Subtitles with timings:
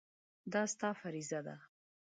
[0.53, 1.55] دا ستا فریضه ده.